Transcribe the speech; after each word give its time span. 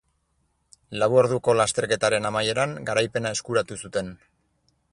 Lau 1.01 1.09
orduko 1.23 1.53
lasterketaren 1.59 2.29
amaieran, 2.31 2.73
garaipena 2.89 3.33
eskuratu 3.39 3.79
zuten. 3.85 4.11